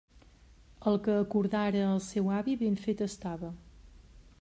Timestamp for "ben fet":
2.65-3.05